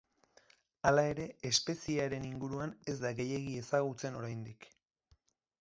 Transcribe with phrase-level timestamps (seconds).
[0.89, 4.71] Hala ere espeziearen inguruan ez da gehiegi ezagutzen oraindik.